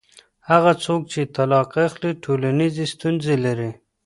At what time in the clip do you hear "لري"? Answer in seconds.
3.45-3.71